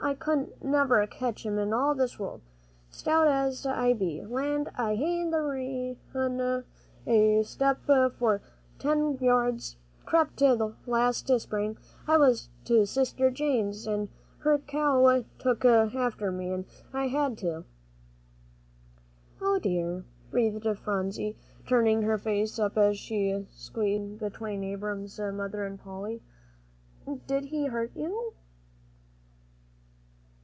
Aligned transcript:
I 0.03 0.15
couldn't 0.15 0.63
never 0.65 0.99
a 0.99 1.07
catched 1.07 1.45
him 1.45 1.57
in 1.59 1.73
all 1.73 1.93
this 1.95 2.17
world, 2.19 2.41
stout 2.89 3.27
as 3.27 3.65
I 3.67 3.93
be. 3.93 4.25
Land! 4.25 4.69
I 4.75 4.95
hain't 4.95 5.31
run 6.13 6.65
a 7.07 7.43
step 7.43 7.79
for 7.85 8.41
ten 8.79 9.17
years, 9.21 9.77
'cept 10.09 10.41
last 10.87 11.39
spring 11.39 11.77
I 12.07 12.17
was 12.17 12.49
to 12.65 12.85
Sister 12.85 13.29
Jane's, 13.29 13.87
an' 13.87 14.09
her 14.39 14.57
cow 14.57 15.23
took 15.37 15.63
after 15.63 16.31
me, 16.31 16.51
an' 16.51 16.65
I 16.91 17.07
had 17.07 17.37
to." 17.37 17.63
"O 19.39 19.59
dear," 19.59 20.03
breathed 20.31 20.65
Phronsie, 20.79 21.37
turning 21.67 22.01
her 22.01 22.17
face 22.17 22.57
up 22.59 22.75
as 22.75 22.97
she 22.97 23.31
sat 23.31 23.45
squeezed 23.53 24.01
in 24.01 24.17
between 24.17 24.63
Abram's 24.63 25.19
mother 25.19 25.63
and 25.63 25.79
Polly, 25.79 26.21
"did 27.27 27.45
he 27.45 27.67
hurt 27.67 27.95
you?" 27.95 28.33